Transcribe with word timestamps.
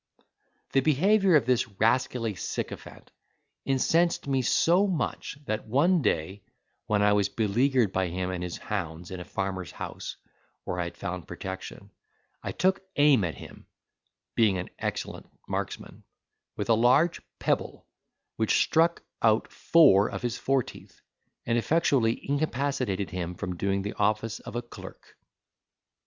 The 0.71 0.79
behaviour 0.79 1.35
of 1.35 1.45
this 1.45 1.67
rascally 1.79 2.33
sycophant 2.33 3.11
incensed 3.65 4.25
me 4.25 4.41
so 4.41 4.87
much, 4.87 5.37
that 5.45 5.67
one 5.67 6.01
day, 6.01 6.41
when 6.87 7.03
I 7.03 7.13
was 7.13 7.29
beleaguered 7.29 7.93
by 7.93 8.07
him 8.07 8.31
and 8.31 8.43
his 8.43 8.57
hounds 8.57 9.11
in 9.11 9.19
a 9.19 9.23
farmer's 9.23 9.71
house, 9.73 10.15
where 10.63 10.79
I 10.79 10.85
had 10.85 10.97
found 10.97 11.27
protection, 11.27 11.91
I 12.41 12.51
took 12.51 12.81
aim 12.95 13.23
at 13.23 13.35
him 13.35 13.67
(being 14.33 14.57
an 14.57 14.71
excellent 14.79 15.27
marksman) 15.47 16.03
with 16.57 16.69
a 16.71 16.73
large 16.73 17.21
pebble, 17.37 17.85
which 18.37 18.59
struck 18.63 19.03
out 19.21 19.51
four 19.51 20.09
of 20.09 20.23
his 20.23 20.35
foreteeth, 20.35 20.99
and 21.45 21.59
effectually 21.59 22.27
incapacitated 22.27 23.11
him 23.11 23.35
from 23.35 23.55
doing 23.55 23.83
the 23.83 23.93
office 23.93 24.39
of 24.39 24.55
a 24.55 24.63
clerk. 24.63 25.15